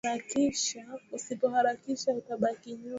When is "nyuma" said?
2.79-2.89